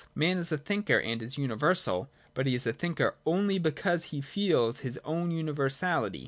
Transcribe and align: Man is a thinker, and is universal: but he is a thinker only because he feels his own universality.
Man 0.15 0.39
is 0.39 0.51
a 0.51 0.57
thinker, 0.57 0.97
and 0.99 1.21
is 1.21 1.37
universal: 1.37 2.09
but 2.33 2.47
he 2.47 2.55
is 2.55 2.65
a 2.65 2.73
thinker 2.73 3.13
only 3.23 3.59
because 3.59 4.05
he 4.05 4.19
feels 4.19 4.79
his 4.79 4.97
own 5.05 5.29
universality. 5.29 6.19